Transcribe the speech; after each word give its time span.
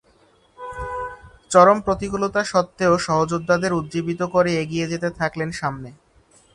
চরম 1.51 1.77
প্রতিকূলতা 1.81 2.41
সত্ত্বেও 2.43 2.93
সহযোদ্ধাদের 3.07 3.71
উজ্জীবিত 3.73 4.21
করে 4.33 4.51
এগিয়ে 4.53 4.89
যেতে 4.91 5.09
থাকলেন 5.19 5.49
সামনে। 5.51 5.89